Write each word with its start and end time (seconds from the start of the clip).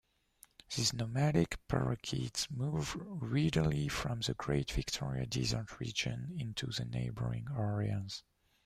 These 0.75 0.93
nomadic 0.93 1.59
parakeets 1.67 2.49
move 2.49 2.95
readily 3.05 3.87
from 3.87 4.21
the 4.21 4.33
Great 4.33 4.71
Victoria 4.71 5.27
Desert 5.27 5.79
region 5.79 6.35
into 6.39 6.65
neighbouring 6.85 7.45
areas. 7.55 8.23